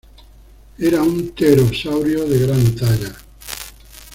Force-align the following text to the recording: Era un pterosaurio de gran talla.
Era 0.79 1.03
un 1.03 1.29
pterosaurio 1.29 2.25
de 2.27 2.39
gran 2.39 2.75
talla. 2.75 3.15